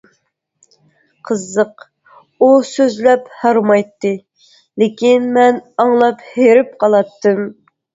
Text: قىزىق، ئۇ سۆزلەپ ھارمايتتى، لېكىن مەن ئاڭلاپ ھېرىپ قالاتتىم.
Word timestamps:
قىزىق، 1.29 1.85
ئۇ 2.41 2.49
سۆزلەپ 2.71 3.29
ھارمايتتى، 3.45 4.17
لېكىن 4.85 5.33
مەن 5.41 5.65
ئاڭلاپ 5.71 6.29
ھېرىپ 6.37 6.79
قالاتتىم. 6.85 7.51